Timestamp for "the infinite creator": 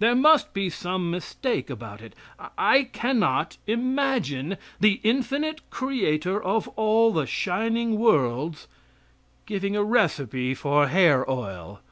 4.80-6.42